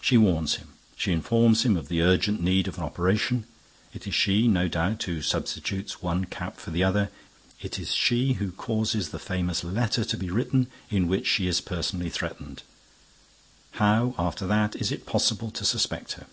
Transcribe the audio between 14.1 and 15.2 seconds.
after that, is it